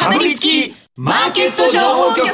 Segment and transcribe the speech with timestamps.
[0.00, 2.32] かぶりつきマーケット情報局。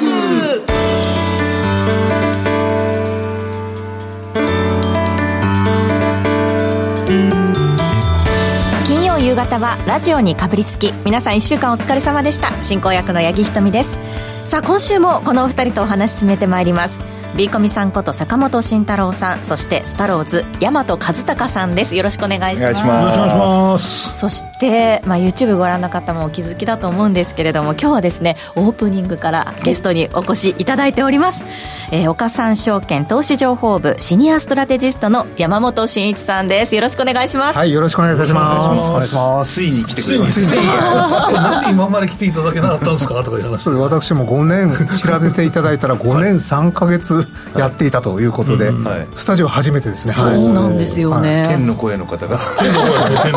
[8.87, 10.93] 金曜夕方はラジオにかぶりつき。
[11.05, 12.53] 皆さん1週間お疲れ様でした。
[12.63, 13.99] 進行役の八木ひとみです。
[14.45, 17.16] さあ今週もこのお二人とお話進めてまいります。
[17.37, 21.95] ビーコミさんこと坂本慎太郎さんそしてスタローズ大和和孝さんです。
[21.95, 22.63] よろしくお願いします。
[22.63, 24.19] よろしくお願いします。
[24.19, 31.45] そして、まあ、YouTube ご覧の方もお気づきだと思うんですけれども今日はですねオープニングからゲストにお越しいただいております
[31.93, 36.75] えー、岡三証券投資情報部シニアストラテジストの山本慎一さんです。
[36.75, 37.59] よろしくお願いします。
[37.59, 38.91] はいよろしくお願いいたします。
[38.91, 39.55] お願いします。
[39.55, 41.33] ついに来てくれました。
[41.33, 43.23] なんで今まで来ていただけなかったんですか？
[43.23, 43.69] とかいう話。
[43.69, 50.13] 私も5年調べていただいたら5年3か月やっていたということで、はい、スタジオ初めてですね。
[50.13, 52.39] そうなんですよね、はい、天の声の方が。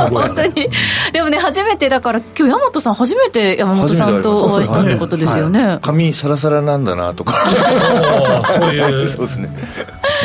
[0.10, 0.70] 本当に。
[1.14, 7.34] でもね初めてだから今日山本さん初めて山本さんとお会いしたってことですよね、はい、髪サラサラなんだなとか
[8.46, 9.50] そういう そうですね。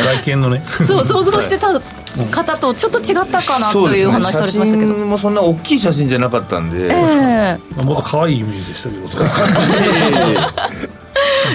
[0.04, 0.62] 外見のね。
[0.86, 1.68] そう想像してた
[2.30, 9.04] 方とちょっと違ったかなという話されてましたけど、もそんな大きい写真じゃなかったんで、えー、もっと可愛いイメージでしたけど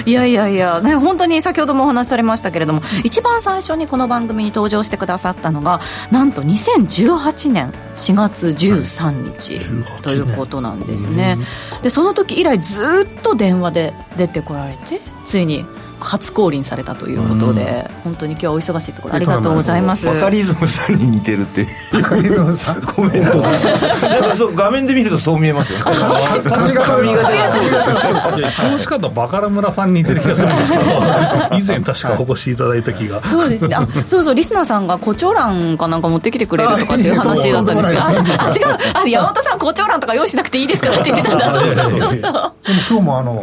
[0.06, 5.80] いやいやいや、ね、本当に先ほどもお話しされましたけれども、一番最初にこの番組に登場してくださったのが、
[6.10, 11.36] なんと2018年4月13日、はい、ということなんですね。
[11.82, 15.64] でその時以来ずっと電話で出てこられてついに
[16.00, 20.06] 初降臨されたということで、うん、本当に今日はお忙しいところありがとうございます。
[20.06, 21.66] バカリズムさんに似てるって。
[21.92, 22.82] バカリズムさん。
[22.82, 23.40] コメント。
[23.40, 25.80] がそう画面で見るとそう見えますよ。
[25.82, 25.94] 髪
[26.74, 30.20] が髪が楽しかったバカラ村さんに似てる。
[30.20, 30.50] 気がする。
[30.52, 30.84] んですけど
[31.56, 36.70] 以前確かお越しいただいた気がそうですねあそうそうリスナーさんが胡蝶蘭かなんか持ってきてくれる。
[36.70, 43.42] とかっていう話だったんですけどあ違うあ山本さん胡蝶蘭とか用意しなくていいですからって言ってたんだそうそうそうそうでも今日もあの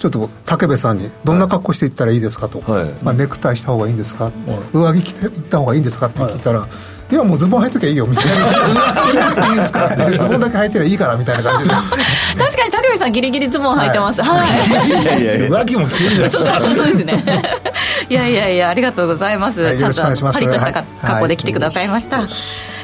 [0.00, 4.34] ちょっと武部さんにどんな格好していったらいいですかと、はい、まあ、ネクタイした方がいいんですか、はい、
[4.72, 6.68] 上着着ていった方がいいんですかって聞いたら、は
[7.10, 9.48] い、いやもうズボン履いときゃいいよみたいな。
[9.50, 11.70] いいですかズボンだけ履いてりゃいいからみたいな感じで。
[12.38, 14.22] 確かに武部さんギリギリズボン履いてます。
[14.22, 14.42] は
[14.84, 17.22] い、い、やいや上着も着るんですかそうですね。
[18.08, 22.26] いやいやいやありがとうございます、ちゃんとパリッとした格好で来てくださいました、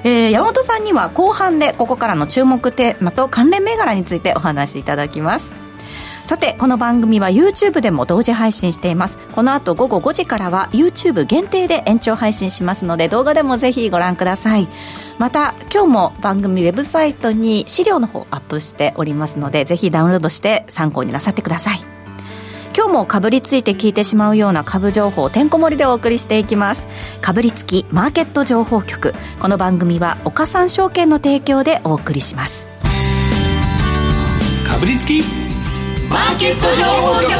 [0.04, 5.65] えー、山本さんには後半でここからの注目テーマと関連銘柄についてお話しいただきます
[6.26, 9.16] さてこの番組は YouTube でも同時配信しています。
[9.32, 14.66] この後午後5時からは YouTube 限定で延長配信しますので動画でもぜひご覧ください。
[15.18, 21.80] また今日も番組ウェブサイトに資料の方アップしておりますのでぜひダウンロードして参考になさってください。
[22.76, 26.88] 今日もかぶりついて聞いてしまうような株情報をてんこ盛りでお送りしていきます。
[27.22, 29.14] かぶりつきマーケット情報局。
[29.40, 32.66] この番組は岡三証券の提供でお送りします。
[34.66, 35.45] かぶりつき
[36.08, 37.32] マーケット情報局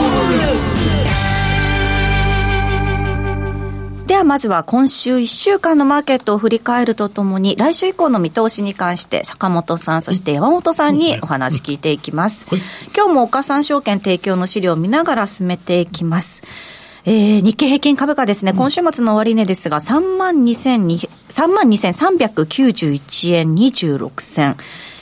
[4.07, 12.61] ではまずは今週1週間のマーケットを振り返るとともに来週以降の見通しに関して坂本さんそして山本さんにお話聞いていきます、はい、
[12.97, 16.43] 今日も岡三証券提供の資料を見ながら進めていきます。
[17.09, 24.57] えー、日経平均株価ですね、今週末の終値ですが、3万2391円26銭。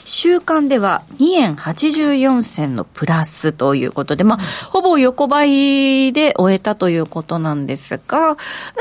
[0.05, 4.37] 週間では2円84銭のプラスということで、まあ、
[4.69, 8.35] ほぼ横ばいで終えたということなんですが、なん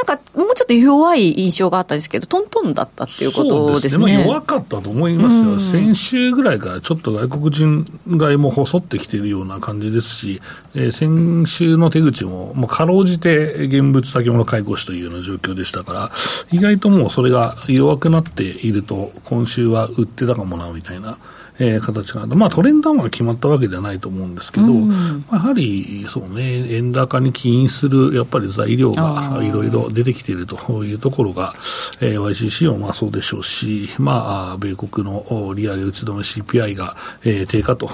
[0.06, 4.04] かもうちょっと弱い印象があったんですけど、トントンだったっていうことですね。
[4.04, 7.84] すね弱かったと思いますよ、うん、先週ぐらいからちょっと外国人
[8.18, 10.42] 買いも細ってきているような感じですし、
[10.74, 16.10] えー、先週の手口も、もうかろうじて現物先物買い越しというような状況でしたから、
[16.52, 21.13] 意外ともうそれが弱くなっていると、今週は売ってたかもなみたいな。
[21.59, 31.54] えー、形がまあ、トレンドは決まったわけではないと思うんですけど、うん、やはりそうね、円高に起因するやっぱり材料がいろいろ出てきているというところが、
[32.00, 37.87] えー、YCC もまあそうでしょうし、まあ、米国の利上げ打ち止め CPI が、えー、低下と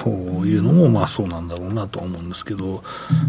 [0.46, 2.82] いうのもまあそうなんだろうなと思うんですけど、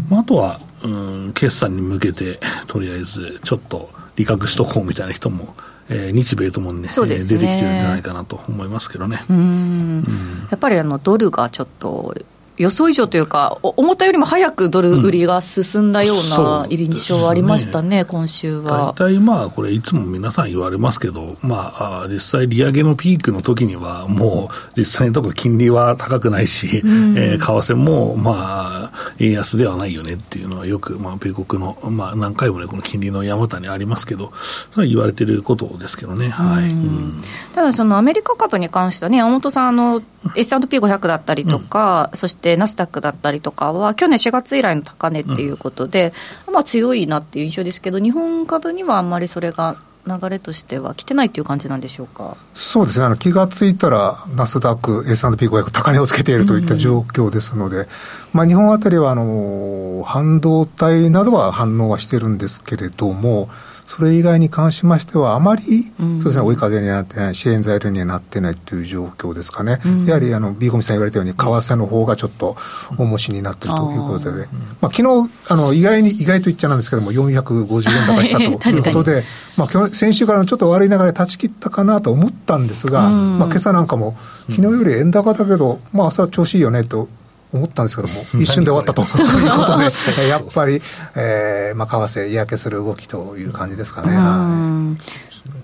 [0.08, 5.54] まあ、あとは、うん、決算に向けて、とりあえずちょっと利確しとこうみたいな人も
[5.88, 6.88] えー、日米ともにね、ね。
[6.88, 9.24] えー、出てきてるんじゃないかなと思いますけどね。
[9.28, 10.04] うん、
[10.50, 12.14] やっぱりあのドルがちょっと
[12.62, 18.94] 予想以上というか、思ったよりも早くドル売りが進んだような印象ありましたね、うんね今週は。
[18.96, 34.32] 大体まあ、これ、いつも皆さん言われますけど、まあ、実際、利上げのピークの時には、もう実際のところ、金利は高くないし、うん、えー、為替もまあ、円安ではないよねっていうのは、よく、まあ、米国の、まあ、何回もね、この金利の山谷ありますけど、
[34.72, 37.22] それは言われてることですけどね、はい、うん、
[37.54, 40.02] ただ、そのアメリカ株に関してはね、山本さん、あの
[40.36, 46.12] S&P500 だったりとか、うん、そしてナスダックだったりとかは、去年4月以来の高値っていうことで、
[46.46, 52.36] うん、まあ強いなっていう印象ですけど、日本株にはあんまりそれが流れとしては来てないっていう感じなんでしょうか？
[52.54, 57.86] そうですね、あの気がついたら、ナスダック、S&P500、高値をつけているといった状況ですので、うん、
[58.32, 63.48] まあ、日本あたりはあの半導体などは反応はしてるんですけれども、
[63.94, 69.80] それ以外に関しましては、あまり、そうですね、追い風になってない、支援材料にはなってないという状況ですかね。
[70.06, 72.56] やはり、あの、ビーコミさん言われたように、為替の方がちょっと
[72.96, 74.48] 重しになっているということで、
[74.80, 79.24] まあ、昨日、あの、意外に、意外と言っちゃなんですけども、450円高したということで、
[79.58, 84.16] まあ、先週からのちょっと悪い流れ断ち切ったかなと思ったんですが、まあ、今朝なんかも、
[84.48, 87.10] 昨日より円高だけど、まあ、朝調子いいよねと
[87.52, 89.84] 思ったんですけども、一瞬で終わったと いうことで、
[90.28, 90.80] やっぱり、
[91.14, 94.12] えーまあ、為替、嫌気する動きという感じですかね。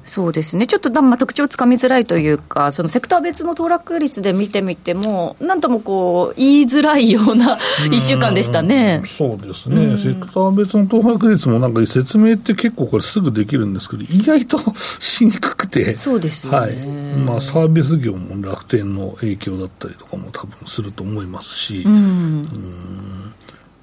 [0.05, 7.59] そうですね、ちょっとまあ特徴をつかみづらいというか、そのセクター別の騰落率で見てみても、なんともこう、言いづらいような
[7.91, 9.03] 1週間でしたね。
[9.05, 14.59] そうですね、セクター別の騰落率もなんか説明って結構これ、すぐできるんですけど、意外と
[14.99, 16.77] しにくくて、そうですよね、はい。
[17.25, 21.83] まあ、サービス業も楽天の影響だったりとかも多分すると思いますし。
[21.85, 23.35] うん、うん。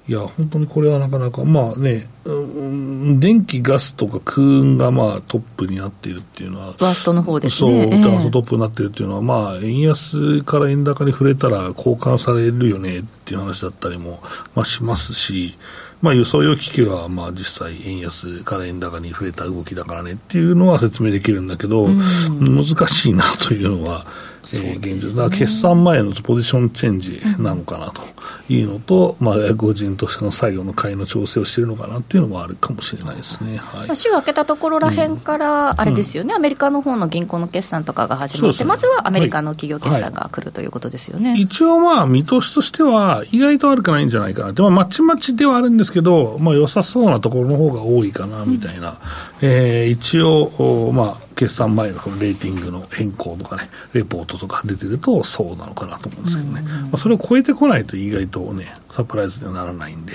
[0.08, 2.85] いや、本当にこれはなかなか、まあね、うん、
[3.18, 7.90] 電気、ガスとか空運がまあトップになっているっていうのは、ワーストの方ですね。
[7.90, 14.20] そう、ワーストトップになっているっていうのは、まあ、円安から円高に触れたら交換されるよねっていう話だったりも、
[14.54, 15.56] まあ、しますし、
[16.02, 21.98] まあ、輸送用機器はまあ実際、円安から円高に増えた動きだからねっていうのは説明できるんだけど、うん、
[22.56, 24.06] 難しいなというのは、
[24.54, 28.02] えー、現実、だ決算前のポジションチェンジなのかなと
[28.48, 48.96] いうのと、うん、まあ、個人としての最後の買いの調整をしているのかなっていうのもあるかもしれないですね、はい、週明けたところらへんから、あれですよね、うん、アメリカの方の銀行の決算とかが始まって、まずはアメリカの企業決算が来るということですよね、はい、一応、まあ、見通しとしては、意外と悪くないんじゃないかなって、まあ、まちまちではあるんですけど、まあ、良さそうなところの方が多いかなみたいな、うん、
[49.42, 60.14] えー、一応、まあ、決算前のそのレーティングの変更とかね、レポートとか出てると、そうなのかなと思うんですけどね、まあ、それを超えてこないと意外とね、サプライズにはならないんで、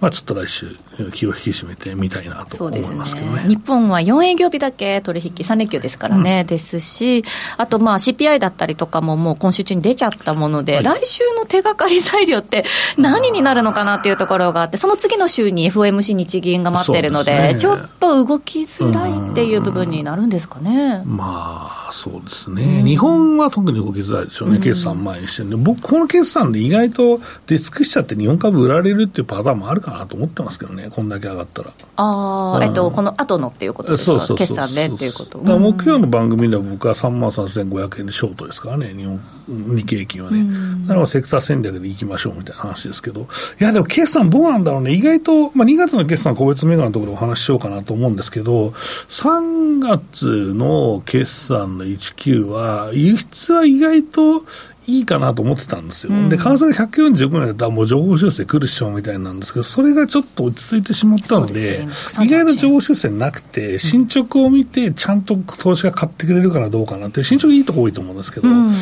[0.00, 0.76] まあ、ちょっと来週、
[1.12, 5.00] 気を引き締めてみたいなと思いますけどね、ね、日本は4営業日だけ？
[5.00, 7.24] 取引、3連休ですからね、うん、ですし、
[7.56, 12.64] あとまあ CPI だったりとかも、もう今週中に出ちゃったもので、はい、来週の手がかり材料って
[12.96, 21.02] 何になるのかなっていうところがあって、その次の週に FOMC 日銀が待ってるので、でね、ちょっと動きづらいっていう部分になるんですかね。
[21.04, 25.42] まあ、そうですね、日本は特に動きづらいでしょうね、決算前にして。
[25.42, 31.72] るんで、僕、この決算で意外と出尽くしちゃって、日本株売られるっていうパターンもあるかなと思ってますけどね、こんだけ上がったら。
[31.96, 35.38] ああ、えっと、この後のっていうことですか、決算でっていうこと？
[35.38, 40.44] 木曜の番組では僕は3万3500円でショートですからね、日本日経平均はね、
[40.86, 43.28] だからセクター戦略でいきましょうみたいな話ですけど、
[43.60, 54.44] いや、でも決算どうなんだろうね、意外と、まあ、2月の決算、個別銘柄のところお話ししようかなと思うんですけど、3月の決算の19は、輸出は意外と
[54.88, 56.14] いいかなと思ってたんですよ。
[56.14, 61.88] うん、で、為替が145円だったらもう情報修正来るっしょみたいなんですけど、それがちょっと落ち着いてしまったので、でね、
[62.24, 68.72] 意外と情報修正なくて、進捗を見て、ちゃんと投資が買ってくれるからどうかなって、進捗いいとこ多いと思うんですけど、うん、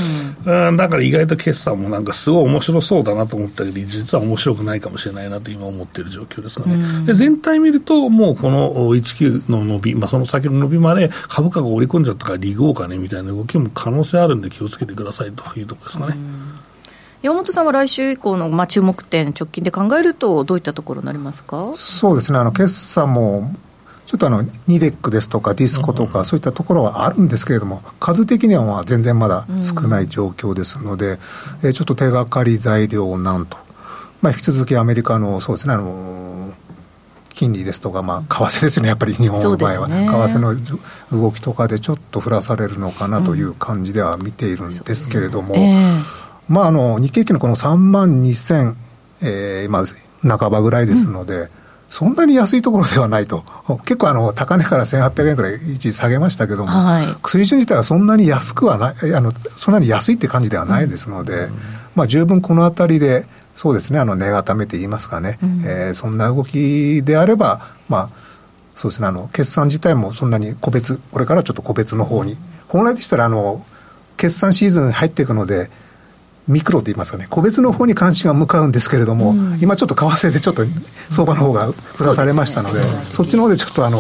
[0.77, 6.75] だから意外と決算もなんかすごい面白そうだなと思ったけど、実は面白くないかもしれないなと今思っている状況ですかね。
[6.75, 16.17] うん、で全体見ると、もうこの19の伸び、まあ、その先の伸びまで株価が織り込んじゃったから利合かねみたいな動きも可能性あるんで気をつけてくださいというところですかね。
[17.23, 21.73] 山本さんは来週以降のまあ注目点、直近で考えると、どういったところになりますか？
[21.75, 23.53] そうですね、あの決算も
[24.07, 31.19] ちょっとあのニデックですとかディスコとか、そういったところはあるんですけれども、数的にはまあ全然まだ少ない状況ですので、
[31.65, 33.57] えちょっと手がかり材料なんと、
[34.23, 36.55] まあ、引き続きアメリカの、そうですね、あの
[37.31, 48.75] 金利ですとか、まあ、為替ですね、やっぱり日本の場合は、ね、為替の動きとかでちょっと降らされるのかなという感じでは見ているんですけれども、うんえーまあ、あの日経平均のこの3万2000、
[49.23, 49.85] えー、今、
[50.39, 51.49] 半ばぐらいですので、うん、
[51.89, 53.45] そんなに安いところではないと、
[53.85, 61.55] 結構あの高値から1800円ぐらい一時下げましたけども、はい、水準自体はそんなに安くはない、あのそんなに安いって感じではないですので、うん、
[61.95, 68.11] まあ、十分このあたりで、そうですね、あの値固めて言いますかね、うん、えー、そんな動きであれば、まあ、
[68.75, 72.37] そうですね、あの決算自体もそんなに個別、これからちょっと個別の方に、
[72.69, 73.65] 本来でしたらあの、
[74.17, 75.71] 決算シーズン入っていくので、
[76.49, 80.65] ミクロといいますかね、個別の方に関心が向かうんですけれども、うん、今ちょっと為替でちょっと
[81.11, 83.99] 相場の方が振らされましたので、そ、ね、そっちの方でちょっとあの、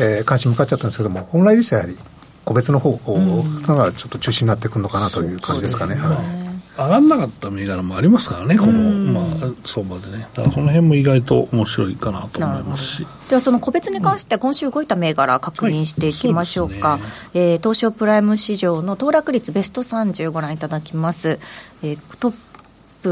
[0.00, 1.98] えー、関心向かっちゃったんですけども、本来でしたらやはり、
[2.44, 5.94] 個別の方がちょっと中心になってくるのかなという感じですかね。
[5.94, 6.41] はい
[6.76, 13.06] 上がんなかった銘柄もありますからね、この、まあ、相場でね、だからその辺も意外と面白いかなと思いますし。
[13.28, 21.38] では、その個別に関して、今週動いた銘柄、確認していきましょうか、はいね、えー、東証プライム市場の騰落率ベスト30ご覧いただきます。
[21.82, 22.51] えー、トップ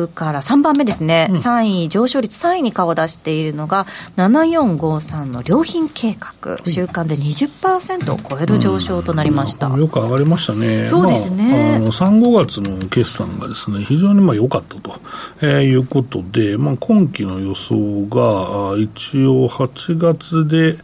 [0.09, 15.01] から3番目ですね、うん、3位、上昇率3位に顔を出しているのが、7453の良品計画、週間で20%を超える上昇となりました、うん、よく上がりましたね、そうですね、まあ、あの3、5月の決算がですね非常にまあ良かったと、
[15.43, 20.79] えー、いうことで、まあ、今期の予想が一応8月で、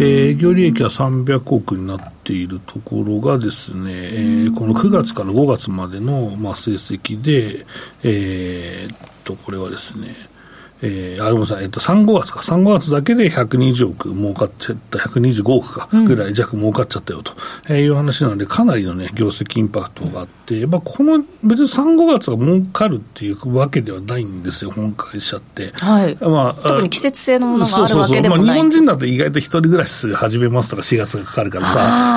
[0.00, 7.66] え営業利益は300億になっているところがですね、えー、この9月から5月までの、まあ、成績で、
[8.02, 10.14] えー、っと、これはですね、
[10.82, 17.32] えー、あ、ごめんなさい、えっと、3、5月か、3、5月だけで120億儲かっちゃった、125億か、ぐらい弱儲かっちゃったよと、
[17.68, 25.72] うん、いう話なので、かなりのね、業績インパクトがあって、まあ、この、別に3、5月が儲かるっていうわけではないんですよ、本会社って。
[25.74, 26.16] はい。
[26.20, 31.72] まあ、特に季節性のものがあるわけでもないそうそうそう、まあ、日本人だと意外と一人暮らし始めますとか、4月がかかるからさ、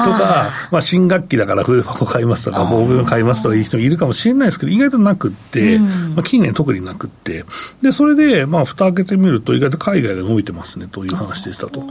[0.08, 7.46] とか、まあ、新学期だから冬箱買いますとか、防具買いますとかいう人もいるかもしれないですけど、意外となくって、うん、まあ、近年特になくって、
[7.82, 11.84] で、それで、まあ、まあ蓋開けてみると、意外と海外が動いてますねという話でしたと。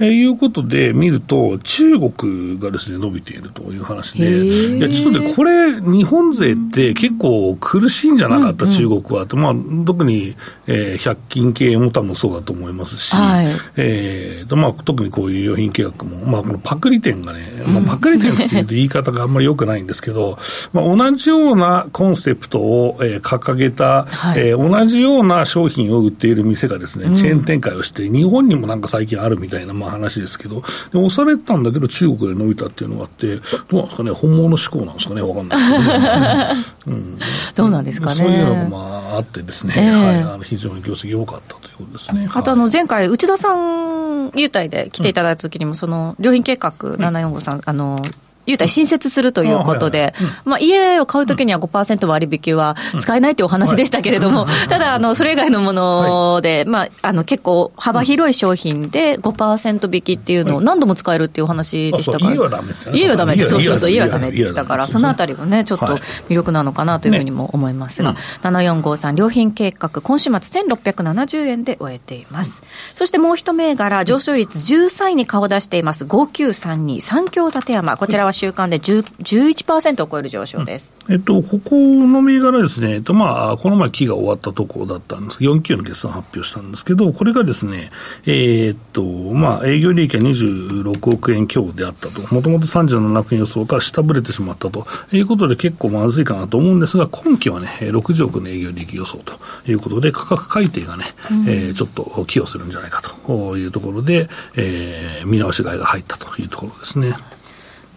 [0.00, 10.36] えー、いうことで見ると、中国がですね、伸びているという話で、いや、ちょっとね、これ、日本勢って結構苦しいんじゃなかった、うんうん、中国はと、まあ、特に、
[10.66, 20.38] えー、100均系も多分そうだと思いますし、はい、えーとまあ、特にこういう用品契約も、まあ、このパクリ店がね、まあ、パクリ店っていう言い方があんまりよくないんですけど、
[20.72, 33.42] まあ、同じようなコンセプトを、えー、掲げた、はい、えー、同じような商品を売っている店がですね、チェーン展開をして、日本にもなんか最近あるみたいな、まあ、話ですけど、で押されてたんだけど、中国で伸びたっていうのがあって、ど
[33.72, 36.46] うなんですかね、本物志向なんですかね、わかんないですけど、ね。
[36.86, 37.18] うん、
[37.54, 38.14] どうなんですかね？
[38.14, 42.28] そういうのもまああってですね、えー、はい、あの非常に業績良かったということですね。
[42.32, 48.02] あとあの前回、内田さん、優待で来ていただいたときにも、その良品計画745さん、あの、
[48.48, 50.14] 優待新設するということで、
[50.44, 62.32] まあ、家を買うときには5%割引は使えないというお話でしたけれども、ただ、あの、それ以外のもので、まあ、あの、結構幅広い商品で5%引きっていうのを何度も使えるっていうお話でしたから。
[62.32, 63.50] 家はダメです家はダメです。
[63.50, 63.78] そうそう。
[63.78, 72.62] そう、家はダメでしたから、そのあたりもね、ちょっと魅力なのかなというふうにも思いますが、7453良品計画、今週末1670円で終えています。
[72.94, 77.96] そしてもう一銘柄、上昇率13位に顔を出しています、5932、三京立山。
[77.96, 80.96] こちらは週間で11%を超える上昇です。
[81.10, 85.38] えっと、ここの銘柄ですね、えっと、まあ、この前期が終わったところだったんです。
[85.38, 87.90] 4級の決算発表したんですけど、これがですね、
[88.26, 92.34] えー、っと、まあ、営業利益は26億円強であったと。
[92.34, 94.86] もともと37億円予想から下振れてしまったと。
[95.12, 99.38] いうことで結構まずいかなと思うんですが、今期はね、60億の営業利益予想と。
[99.66, 103.08] いうことで、価格改定がね、うん、えー、ちょっと寄与するんじゃないかと。
[103.56, 107.12] いうところで、えー、見直し買いが入ったというところですね。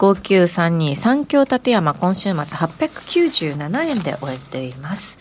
[0.02, 5.20] 5932三京立山今週末897円で終えています。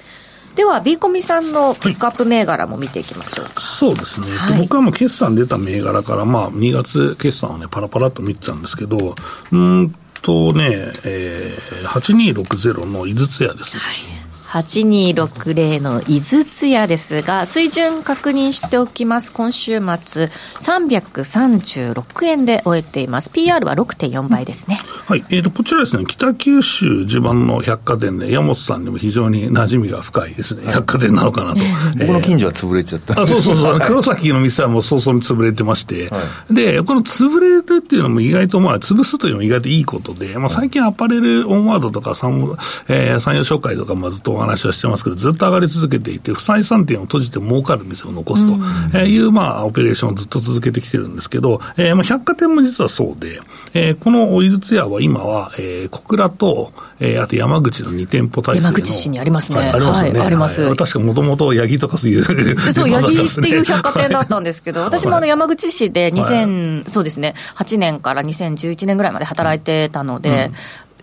[0.56, 9.14] では B コミさんのピックアップ銘柄も見ていきましょうか、はい、そうですね、はい、僕はもう決算出た銘柄からまあ2月決算をねパラパラっと見てたんですけど
[9.52, 13.74] うんとね、えー、8260の井筒屋です。
[13.74, 14.19] ね、はい
[14.50, 19.32] 8260の井筒屋ですが、水準確認しておきます。
[19.32, 20.28] 今週末、
[20.58, 23.30] 336円で終えています。
[23.30, 24.80] PR は6.4倍ですね。
[25.06, 25.24] はい。
[25.30, 30.64] えっ、ー、と、こちらですね、北九州地盤の百貨店で、山本さんにも非常に馴染みが深いですね。
[30.72, 31.60] 百貨店なのかなと。
[32.00, 33.22] 僕の近所は潰れちゃった。
[33.22, 33.78] あそうそうそう。
[33.86, 36.18] 黒崎の店はもう早々に潰れてまして、は
[36.50, 42.56] い、で、この潰れるっていうのも意外と、まあ、潰すというのも意外といいことで、まあ、最近アパレルオンワードとか産、
[42.88, 48.46] えー、産業紹介とか、まずとお話はしてますけど、ずっと上がり続けていて、不採算店を閉じて儲かる店を残す
[48.92, 53.40] という、まあ、オペレーションをずっと続けてきてるんですけど、えー、まあ百貨店も実はそうで、
[53.74, 59.58] えー、この井筒屋は今は、えー、小倉と、えー、あと山口の2店舗体制の山口市にありますね。
[59.58, 60.10] はい、ありますね。
[60.18, 60.62] はい、あります。
[60.62, 62.22] はい、確かもともと八木とかそういう。
[62.24, 62.36] そう、
[62.88, 70.50] 八木っていう 百貨店だったんですけど、私もあの山口市で2000、そうですね、8年から2011年ぐらいまで働いてたので、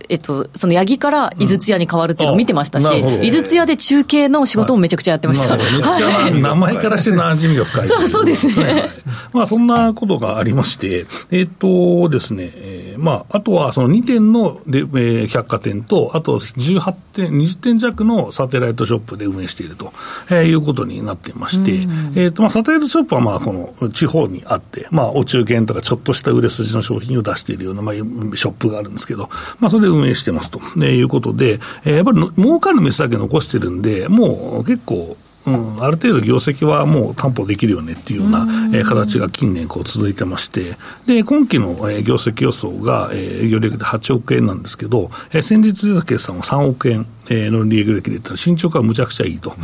[0.08, 2.86] えっと、その八木から井筒屋に変わるっていうのを見てましたし、
[3.22, 5.56] 井筒屋で中継の仕事もめちゃくちゃやってました。
[5.56, 7.88] はい、名前からして馴染みが深い。
[7.88, 8.84] そうそうですね。
[9.32, 19.92] まあ、そんなことがありまして、えっとですね、まあ、あとはその2店ので、えー、百貨店と、あと18店、20店弱のサテライトショップで運営していると、
[20.30, 21.72] えー、いうことになっていまして、
[22.20, 29.28] えーとまあ、サテライトショップはまあこの地方にあって、まあ、お中元とかちょっとした売れ筋の商品を出しているような、まあ、ショップがあるんですけど、
[29.60, 35.16] まあ、それで運営してますと、えー、いうことで、えー、やっぱり儲かる店だけ残してるんで、もう結構、
[35.48, 40.76] うん、ある程度業績はもう担保できるよねっていうような、えー、形が近年こう続いてまして、
[41.06, 47.06] で、今期の、えー、業績予想が、えー、営業利益で8億円なんですけど、えー、先日出た決算は3億円。
[47.30, 49.54] えー、の利益率ったら、進捗はむちゃくちゃいいと、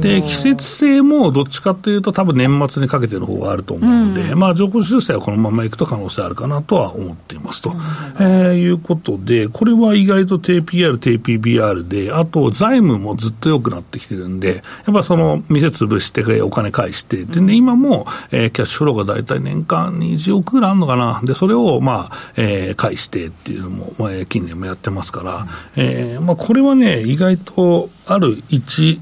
[0.00, 7.72] で季節性もどっちかというと、多分年末にかけての方があると思うので、うん、まあ、情報修正はこのままいくと可能性あるかなとは思っていますと、
[8.20, 29.00] えー、いうことで、これは意外と低 PR、低 PBR で、あと財務もずっと良くなってきてるんで、やっぱその店潰して、お金返して、で、ね、今も、えー、キャッシュフローが大体年間20億ぐらいあるのかな、でそれを、まあえー、返してっていうのも、まあ、近年もやってますから、えーまあ、これはね、意外とある一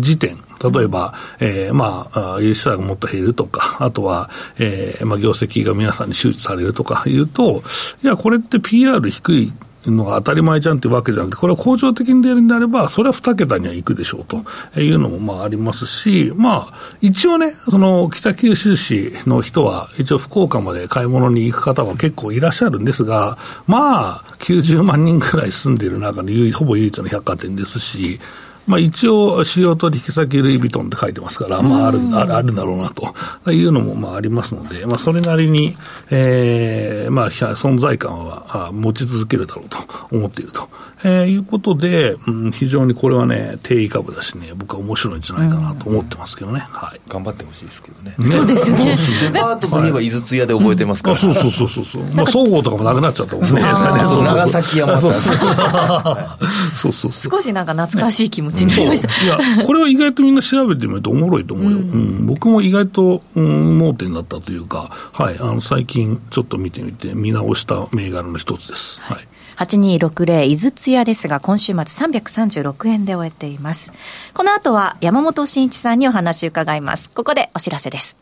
[0.00, 0.36] 時点、
[0.70, 4.28] 例えば、えー、まあ、輸出がもっと減るとか、あとは、
[4.58, 7.62] えー、まあ、業績が皆さんに周知されるとかいうと、
[8.02, 9.52] いや、これって PR 低い
[9.96, 28.20] のが当たり前じゃんっていうわけじゃなくて、これは恒常的に出るんであれば、それは2桁にはいくでしょうというのもまあありますし、まあ、一応ね、その北九州市の人は、一応福岡まで買い物に行く方も結構いらっしゃるんですが、まあ、90万人ぐらい住んでいる中のほぼ唯一の百貨店ですし、
[28.68, 35.76] まあ、一応、主要取引先ルイ・ヴィトンって書いてますから、まあ、ある、ある、あるだろうなというのも、まあ、ありますので、まあ、それなりに、
[36.10, 39.78] ええー、まあ、存在感は持ち続けるだろうと
[40.12, 40.68] 思っていると。
[41.04, 46.60] えー、いうことで、うん、非常にこれはね、定位株だしね、僕は面白いんじゃないかなと思ってますけどね。
[46.70, 47.00] はい。
[47.08, 48.14] 頑張ってほしいですけどね。
[48.30, 48.96] そうですね。
[49.32, 51.16] デパートといえば井筒屋で覚えてますから。
[51.16, 52.02] そうそうそうそう。
[52.14, 53.60] まあ、総合とかもなくなっちゃったもんね。
[53.60, 57.30] 長崎山そうそうそうそう。
[57.30, 59.24] 少しなんか懐かしい気持ちになりました。
[59.24, 61.78] いや、 これは意外とみんな調べてみるとおもろいと思うよ。
[61.78, 69.00] うん、僕も意外と、うん、盲点だったというか、はい、あの、最近ちょっと見てみて、見直した銘柄の一つです。
[69.00, 69.18] はい
[69.58, 73.92] 8260井筒屋ですが、今週末336円で終えています。
[74.32, 77.10] この後は山本慎一さんにお話伺います。
[77.10, 78.16] ここでお知らせです。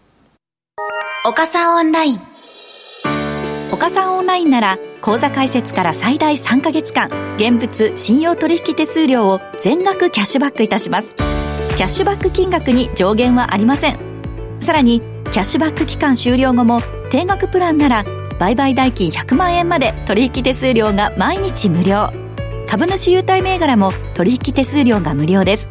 [1.27, 2.36] 岡さんオンライン。
[3.73, 11.15] 岡さんオンラインなら、口座開設から最大3ヶ月間、現物信用取引手数料を全額キャッシュバックいたします。
[11.77, 13.99] キャッシュバック金額に上限はありません。
[14.61, 15.01] さらに、
[15.33, 18.05] キャッシュバック期間終了後も、定額プランなら
[18.39, 22.11] 売買代金100万円まで取引手数料が毎日無料
[22.69, 25.71] 株主優待銘柄も取引手数料が無料です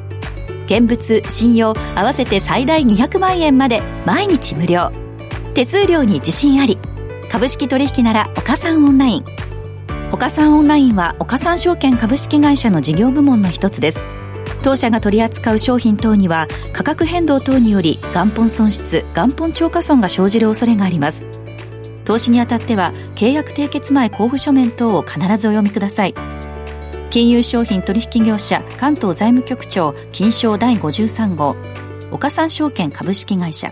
[0.65, 4.91] 現物信用合わせて最大200万円まで毎日無料
[5.53, 6.79] 手数料に自信あり
[7.31, 9.25] 株式取引なら岡三オンライン。
[10.11, 13.99] 岡三オンラインは岡三証券株式会社の事業部門の一つです。
[14.61, 21.25] 当社が取り扱う商品等には価格変動等により元本損失元本超過損が生じる恐れがあります。
[22.05, 26.15] 投資にあたっては契約締結前交付書面等を必ずお読みください。
[27.09, 31.55] 金融商品取引業者関東財務局長金賞第53号。
[32.11, 33.71] 岡三証券株式会社。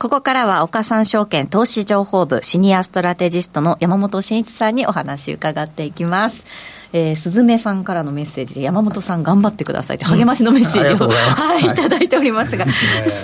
[0.00, 6.46] ここからは岡三証券投資情報部シニアストラテジストの山本慎一さんにお話伺っていきます。
[6.94, 12.64] えー、鈴目さんからのメッセージで山本さん頑張ってくださいって励ましのメッセージを、うん、はい、 いただいておりますが、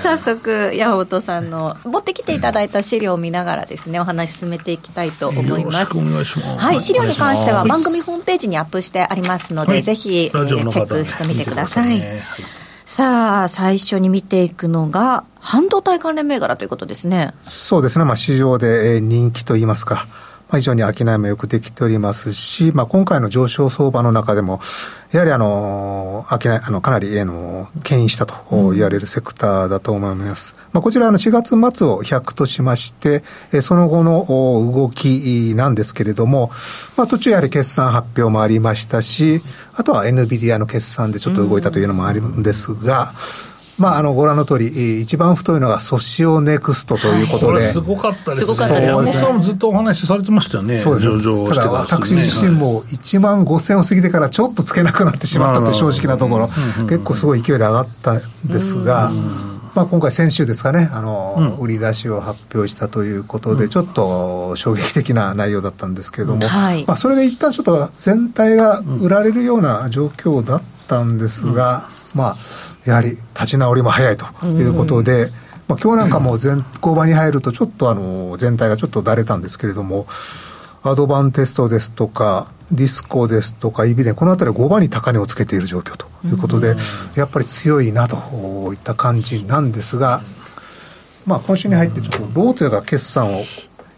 [0.02, 5.94] 早速山本さんの持ってきていただいた資料を見ながらですねお話進めていきたいと思います。
[5.96, 12.04] はい、資料に関しては番組ホームページにアップしてありますので、はい、ぜひ、えー、チェックしてみてください
[12.88, 17.34] さあ、最初に見ていくのが、半導体関連銘柄ということですね。
[17.44, 18.04] そうですね。
[18.04, 20.06] まあ、市場で人気といいますか、
[20.48, 24.60] まあ、非常に商いもよくできておりますし、まあ、今回の上昇相場の中でも、
[25.12, 28.34] やはりあの、商い、あの、かなり、あの、牽引したと
[28.72, 30.54] 言われるセクターだと思います。
[30.58, 33.22] うん、まあ、こちら、の、4月末を100としまして、
[33.60, 36.50] その後の動きなんですけれども、
[36.96, 39.40] まあ、途中やはり決算発表もありましたし、
[39.74, 43.12] あとは NVIDIA の決算でちょっと動いたというのもあるんですが、
[43.45, 43.45] うん
[43.78, 47.64] まあ、あの、ご覧の通り、一番太いのがソシオネクストということで。
[47.64, 48.54] はい、すごかったですね。
[48.54, 50.78] す山本さんもずっとお話しされてましたよね。
[50.78, 51.08] そうです。
[51.08, 51.48] ね。
[51.48, 55.72] ただ、私自身も1万5000を過ぎてからちょっとつけなくなってしまったとい。
[55.72, 56.48] う正直なところ、
[56.88, 59.10] 結構すごい勢いで上がったんですが、
[59.76, 72.36] まあ、今回、先週ですかね、あの、うん、売り出しを発表したということで、ちょっと衝撃的な内容だったんですけれども、はい、まあ、それで一旦ちょっと全体が売られるような状況だったんですが、まあ、
[72.86, 75.28] やはり立ち直りも早いということで、
[75.68, 80.06] まあ、今日なんかも前後場に入ると、ちょっとあの全体がちょっとだれたんですけれども、
[80.82, 86.76] アドバンテストですとか、ディスコですとか、イビデン、このあたりは5番に高値をつけている状況ということで、
[87.16, 88.16] やっぱり強いなと
[88.72, 90.22] いった感じなんですが、
[91.26, 93.42] まあ、今週に入って、ちょっとローツェが決算を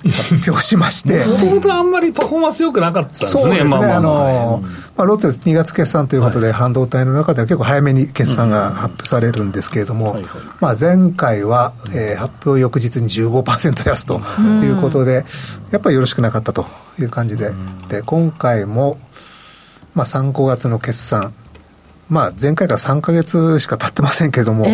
[0.04, 1.24] 発表しまして。
[1.24, 3.30] もともとあんまりパフォーマンス良くなかったですね。
[3.30, 3.70] そうですね。
[3.70, 4.00] まあ、あ。
[4.00, 4.62] の、
[4.96, 10.16] まあ、ロッツェ2月決算ということで、半導体の中では結構早めに決算が発表されるんですけれども、
[10.60, 14.20] まあ、前回は、えー、発表翌日に15%安と
[14.64, 15.24] いうことで、
[15.72, 16.66] やっぱりよろしくなかったと
[17.00, 17.50] いう感じで、
[17.88, 18.98] で、今回も、
[19.94, 21.34] まあ、3、5月の決算、
[22.08, 24.70] まあ、前回から3か月しか経ってませんけれども、え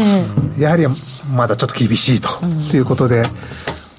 [0.59, 0.87] ー、やはり
[1.35, 3.25] まだちょっと厳しいということで、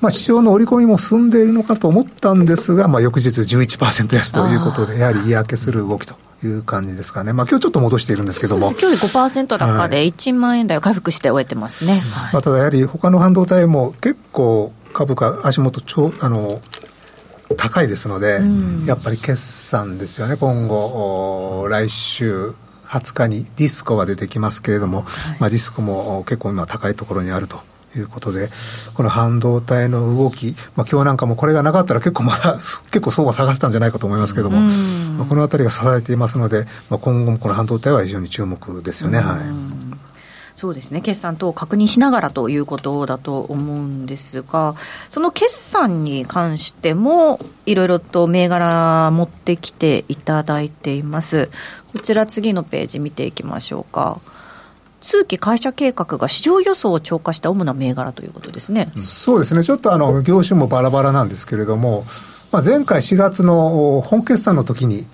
[0.01, 16.61] まあ、市場の織り込みも進んでいるのかと思ったんですが、まあ、翌日11%安ということで、やはり嫌気する動きという感じですかね、まあ今日ちょっと戻しているんですけども、今日で5%高で1万円台を回復して終えてますね、はい、まあ、ただやはり他の半導体も結構、株価、足元ちょあの
[17.57, 22.53] 高いですので、うん、やっぱり決算ですよね、今後、来週。
[22.85, 25.05] 20日にディスコが出てきますけれども、はい、
[25.39, 27.61] まあ、ディスコも結構今高いところにあると
[27.99, 28.49] いうことで、
[28.93, 32.55] この半導体の動き、まあ今日なんかもこれがなかったら結構まだ、
[32.91, 34.59] 結構相場下がったんじゃないかと思いますけれども、
[35.17, 39.19] まあ、このあたりが支えていますので、まあ、今後もこの半導体は非常に注目ですよね。
[39.19, 40.05] はい。
[40.55, 44.75] そうですね、決算等を確認しながらということだと思うんですが、
[45.09, 51.49] その決算に関しても、いろいろと銘柄持ってきていただいています。
[51.91, 54.21] こちら次のページ見ていきましょうか。
[55.05, 62.03] 通期会社計画が市場予想を超過した主な銘柄ということですね、そうですね、ちょっとあの業種もバラバラなんですけれども、
[62.51, 65.05] まあ、前回4月の本決算の時に、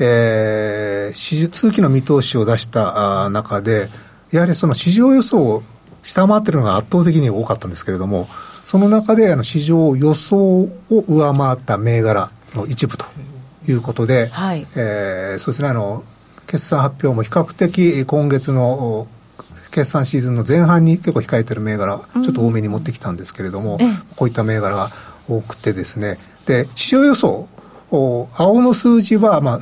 [0.00, 3.88] えー、通期の見通しを出した中で、
[4.32, 5.62] やはりその市場予想を
[6.02, 8.26] 下回っているのが圧倒的に多かったんですけれども、
[8.64, 13.04] その中であの市場予想を上回った銘柄の一部と
[13.68, 16.02] いうことで、はい、えー、そうですね、あの、
[16.46, 19.06] 決算発表も比較的今月の
[19.74, 24.88] 決算シーズンの前半に結構控えてる銘柄、ちょっと多めに持ってきたんですけれども、うん、こういった銘柄が
[25.28, 27.48] 多くてですね、で、市場予想、
[27.90, 29.60] 青の数字は、まあ、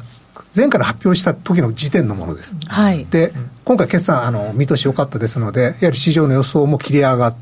[0.55, 2.57] 前回の発表した時の時点のものです。
[2.67, 3.07] はい。
[3.07, 3.33] で、
[3.65, 7.39] 今回決算、あの、見通し良かったですので、やはり市場の予想も切り上がって、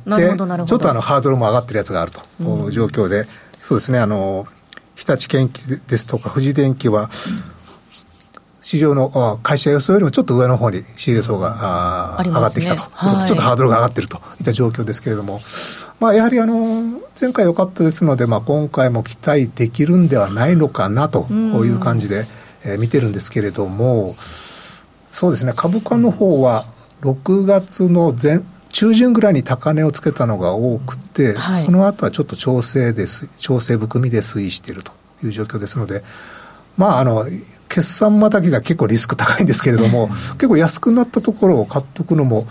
[0.67, 3.27] ちょっとあの、ハードルも上がってるやつがあると、うん、状況で、
[3.63, 4.47] そうですね、あの、
[4.95, 7.11] 日立建機ですとか、富士電機は、
[8.61, 14.21] 市場の会社予想よりもちょっと上の方に市場予想が、上がってきたと、はい、ちょっとハードルが上がっていると。
[14.39, 15.41] いった状況ですけれども、
[15.99, 22.25] まあ、やはりあの前回良かったですので、まあ、今回も期待できるんではないのかなという感じで、
[22.65, 24.15] えー、見てるんですけれども、
[25.11, 26.65] そうですね、株価の方は、
[27.03, 34.93] 6月の前中旬ぐらいに高値をつけたのが多くて、はい、その後はちょっと調整です、調整含みで推移していると
[35.25, 36.03] いう状況ですので、
[36.77, 37.25] まあ、あの、
[37.71, 42.45] 決算またぎが結構リスク高いんですけれども、結構安くなったところを買っとくのも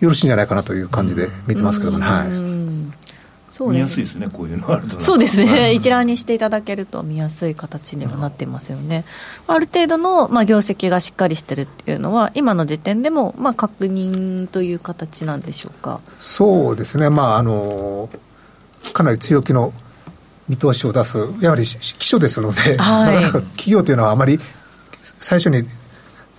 [0.00, 2.04] よろしいんじゃないかなという感じで見てますけどもね。
[2.04, 2.60] はい。
[3.60, 4.98] 見やすいですね、こういうのあると。
[5.00, 9.04] そうですね、一覧にしていただけると見やすい形にはなってますよね。
[9.46, 16.00] ある程度の、まあ、業績がしっかりしてるっていうのは、今の時点でも、まあ、確認という形なんでしょうか？
[16.16, 18.08] そうですね、まあ、あの
[18.94, 19.74] かなり強気の
[20.48, 24.38] 見通しを出す、やはり基礎ですので、はい、なかなか企業というのはあまり
[25.20, 25.64] 最初に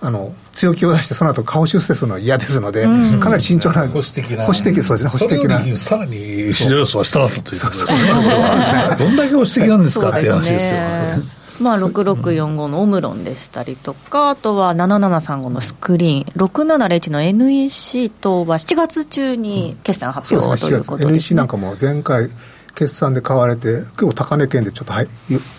[0.02, 5.78] あの強気を出して、その後顔修正するのは嫌ですので、うん、かなり慎重な、保守的な、保守的そうですね、保守的な。
[5.78, 7.76] さらに市場予想は下だったということで。
[7.76, 8.96] すね。
[8.98, 10.10] どんだけ保守的なんですか？
[10.10, 11.42] っていう話ですよ。
[11.60, 21.02] まあ、6645のオムロンでしたりとか、あとは7735のスクリーン、6701の NEC 等は7月中に決算発表、うん、ということで。
[21.04, 22.28] す、ね、NEC なんかも前回、
[22.74, 25.06] 決算で買われて、結構高値圏でちょっとはい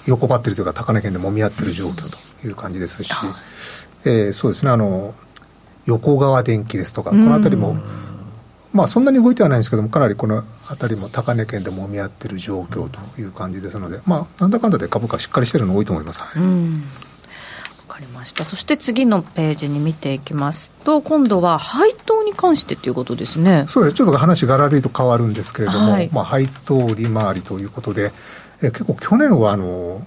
[0.07, 3.11] 横ばってるというか、高値圏でもみ合ってる状況という感じですし、
[4.05, 5.13] えー、そうですね、あの
[5.85, 7.77] 横川電機ですとか、この辺りも、
[8.73, 16.21] まあ、そんなに動いてはないんですけども、かなりこの辺りも高値圏でもみ合ってる状況という感じですので、まあ、なんだかんだで株価しっかりしてるの多いと思います。
[16.21, 16.41] はい。
[16.41, 17.12] か
[18.05, 18.45] りました。
[18.45, 23.65] そして次のページに見ていきますと今度は配当に関してということですね。
[23.67, 23.95] そうです。
[23.95, 28.11] ちょっと話がらりと変わるんですけれども、はい、まあ、配当利回りということで
[28.61, 30.05] え結構去年はあの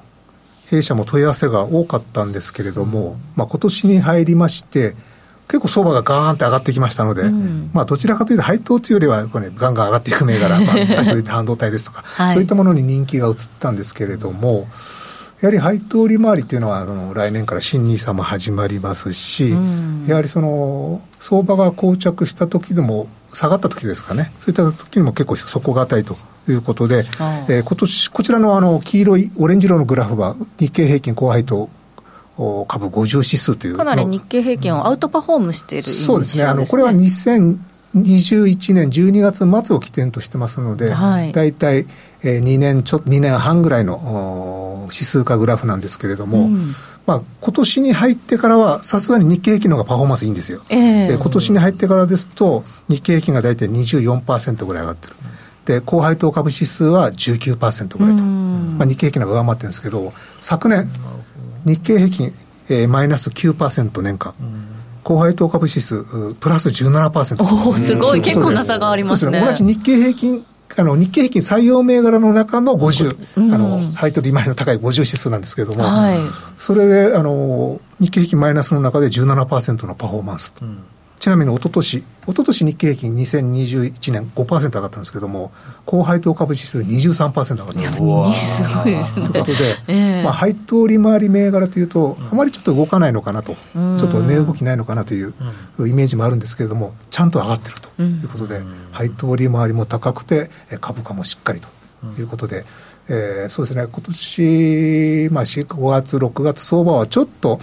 [0.68, 4.96] 弊社も問い合わせが多かったんですけれども、まあ、今年に入りまして
[5.48, 14.66] 結構相場がガーンって上がってきましたので、うん、まあどちらかというと配当というよりはこれ、ね、ガンガン上がっていく銘柄、まあ、 先ほど言った半導体ですとか、はい、そういったものに人気が移ったんですけれども、
[15.40, 24.32] やはり配当利回りというのはあの来年から新 NISA も始まりますし、うん、やはりその相場が膠着した時でも下がった時ですかね。
[24.38, 26.16] そういった時にも結構底堅いと
[26.48, 27.04] いうことで、
[27.48, 31.68] えー、今年こちらのあの黄色いオレンジ色のグラフは日経平均高配当
[32.66, 36.44] 株50指数というかなり日経平均をアウトパフォームしている、ね、そうですね。
[36.44, 41.86] あのこれは2021年12月末を起点としてますので、はい、大体、
[42.26, 46.72] えー、2年ちょ2年半ぐらいの指数化グラフなんですけれども、うん
[47.06, 50.60] まあ、今年に入ってからは、さすがに日経平均の方がパフォーマンスいいんですよ。
[50.70, 55.14] えー、今年に入ってからですと、日経平均が大体24%ぐらい上がってる。
[55.66, 58.22] で、高配当株指数は19%ぐらいと。
[58.22, 60.90] まあ、日経平均の方が上回ってるんですけど、昨年、
[61.64, 62.34] 日経平均、
[62.68, 64.34] えー、マイナス9%年間。
[65.04, 67.66] 高配当株指数、プラス17%。
[67.68, 69.40] おお、すごい、結構な差がありますね。
[69.46, 70.44] 同じ日経平均
[70.76, 76.18] あの日経平均採用銘柄の中の50、うん、あの配当利回りの高い50指数なんですけれども、はい、
[76.58, 80.64] それであの日経平均マイナスの中で17%のパフォーマンスと。
[80.64, 80.84] うん
[81.26, 85.50] ちなみに一昨年一昨年日経平均2021年5%上がったんですけども、
[85.84, 87.80] 高配当株指数23%上がった
[88.46, 89.28] すごいですね。
[89.28, 95.34] ということで、えー、まあ、配当利回り銘柄というと、あまりちょっと動かないのかなと、ちょっと値動きないのかなという
[95.80, 98.62] イメージもあるんですけれども、ちゃんと上がってるということで、
[98.92, 100.48] 配当利回りも高くて、
[100.80, 101.68] 株価もしっかりと
[102.20, 102.64] いうことで、
[103.08, 107.58] えー、そうですね、今年、まあ、5月、6月相場はちょっと、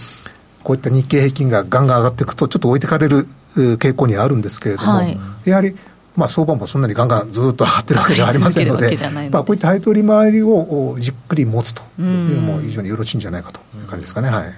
[0.64, 5.76] こういった日経平均がガンガン上がっていくと、ちょっと置いてかれる傾向にあるんですけれども、はい、やはり、
[6.16, 8.96] まあ、相場もそんなにガンガンずっと上がってるわけではありませんので、
[9.30, 14.30] まあ、こういった配当利回りをじっくり持つというのも非常によろしいんじゃないかという感じですかね。
[14.30, 14.54] はい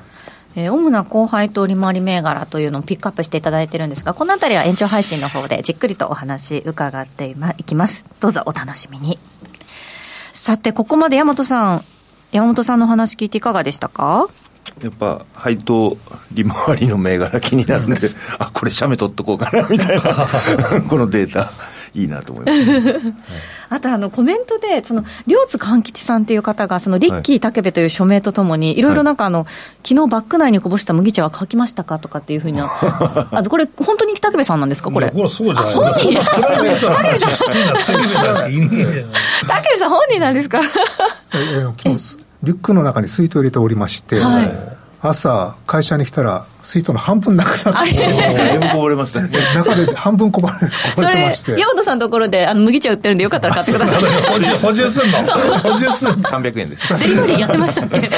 [0.54, 8.06] えー、主な高配当利回り銘柄というのをピックアップしていただいてるんですが、このあたりは延長配信の方でじっくりとお話伺っていきます。
[8.20, 9.18] どうぞお楽しみに。
[10.32, 11.84] さて、ここまで山本さん、
[12.32, 14.28] 山本さんの話聞いていかがでしたか？
[14.82, 15.96] やっぱ配当
[16.32, 17.96] 利回りの銘柄気になるんで、
[18.38, 21.52] あこれ、写メ取っとこうかな みたいな、 このデータ、
[21.94, 23.14] いいなと思います、はい、
[23.70, 28.82] あとあのコメントで、その両津勘吉さんという方が、そのリッキー武部という署名とともに、い。
[28.82, 29.46] ろいろなんかあの、
[29.82, 32.70] 昨日バッグ内にこぼした麦茶は乾きましたかとかっていうふうな、
[33.30, 35.08] あこれ、本当に武部さんなんですか、これ。
[35.08, 37.18] これそうじゃない本人武部さん、武部
[39.78, 40.60] さん、本人なんですか。
[42.46, 44.50] リュックの中に水筒を入れておりまして、はい、
[45.02, 49.28] 朝、会社に来たら、水筒の半分なくなって、全部こぼれますね。
[49.54, 50.61] 中で半分こぼれこ
[50.96, 51.52] ぼれてまして。
[51.59, 54.00] 山本さんのところであの麦茶売ってるんで、よかったら買ってください。
[54.62, 55.18] 補充すんの？
[55.18, 56.98] 補充すんの ?300 円です。
[57.00, 58.09] デリバリーやってましたっけ？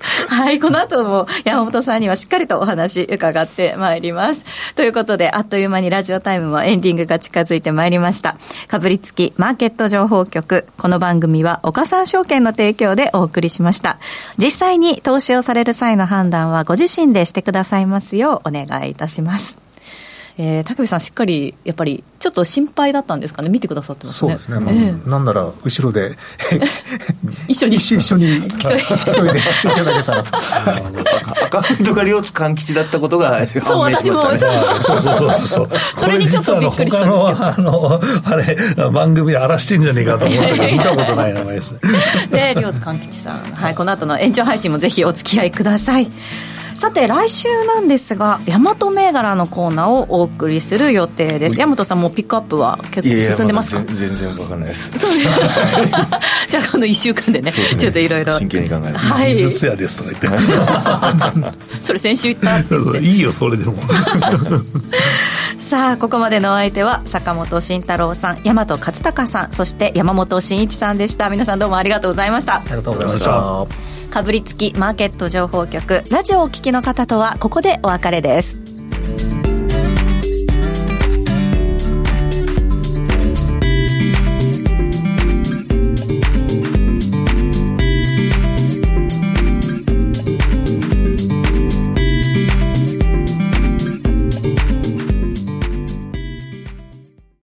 [0.28, 4.44] はい、この後も山本さんにはしっかりとお話伺ってまいります。
[4.74, 8.36] ということで、あっという間にラジオタイムもエンディングが近づいてまいりました。
[8.68, 10.66] かぶりつきマーケット情報局。
[10.76, 13.98] この番組は岡三証券の提供でお送りしました。
[14.38, 19.64] 実際に投資をされる際の判断はご自身でしてくださいますようお願いいたします。
[20.36, 24.30] えー、高部さん、しっかりやっぱりちょっと心配だったんですかね、見てくださってますね。
[24.30, 24.76] そうですね、まあ、え。
[24.76, 26.16] ー、なんなら後ろで
[27.46, 27.76] 一緒に。
[27.76, 28.26] 一緒に。
[28.40, 30.36] 付き添いでいただけたらと。
[30.36, 34.38] アカウントが両津勘吉だったことがそう、私も、そう。
[34.38, 37.70] そうそうそうそれにちょっとびっくりしたんですけど。
[37.70, 38.56] のあれ、
[38.90, 41.80] 番組で荒らしてんじゃねえかと思ったけど、見たことない名前ですね。
[42.30, 46.10] で、 両津勘吉さん、はい、この後の延長配信もぜひお付き合いください。
[46.74, 51.56] さて来週なんですが大和銘柄のコーナーをお送りする予定です。
[51.56, 53.82] 大和さんもピックアップは結構進んでますか？
[53.94, 54.90] 全然分かんないです。
[54.98, 55.30] そうです
[56.50, 58.38] じゃあこの1週間でね、ね、ちょっといろいろ。
[58.38, 58.98] 真剣に考えて。
[58.98, 59.36] はい。
[59.36, 60.28] ずつやですとか言って。
[61.82, 63.74] それ先週言ったいいよそれでも。
[65.70, 71.30] さあここまでのお相手は坂本慎太郎さん大和勝孝さんそして山本慎一さんでした。
[71.30, 72.56] 皆さんどうもありがとうございました。
[72.56, 78.63] ありがとうございましたかぶりつきマーケット情報局ラジオをお聞きの方とはここでお別れです。